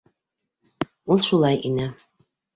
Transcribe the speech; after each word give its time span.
Ул 1.17 1.23
шулай 1.29 1.61
ине. 1.71 1.87